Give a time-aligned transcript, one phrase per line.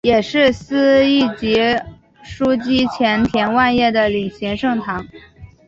[0.03, 1.55] 也是司铎级
[2.25, 5.05] 枢机前田万叶的领衔圣堂。